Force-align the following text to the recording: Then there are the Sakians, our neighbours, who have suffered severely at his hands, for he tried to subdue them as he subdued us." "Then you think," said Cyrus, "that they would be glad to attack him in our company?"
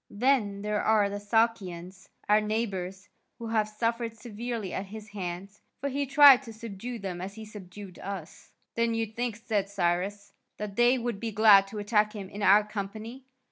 Then 0.09 0.63
there 0.63 0.81
are 0.81 1.11
the 1.11 1.19
Sakians, 1.19 2.09
our 2.27 2.41
neighbours, 2.41 3.07
who 3.37 3.49
have 3.49 3.69
suffered 3.69 4.17
severely 4.17 4.73
at 4.73 4.87
his 4.87 5.09
hands, 5.09 5.61
for 5.79 5.89
he 5.89 6.07
tried 6.07 6.41
to 6.41 6.53
subdue 6.53 6.97
them 6.97 7.21
as 7.21 7.35
he 7.35 7.45
subdued 7.45 7.99
us." 7.99 8.51
"Then 8.73 8.95
you 8.95 9.05
think," 9.05 9.35
said 9.35 9.69
Cyrus, 9.69 10.33
"that 10.57 10.75
they 10.75 10.97
would 10.97 11.19
be 11.19 11.31
glad 11.31 11.67
to 11.67 11.77
attack 11.77 12.13
him 12.13 12.29
in 12.29 12.41
our 12.41 12.63
company?" 12.63 13.25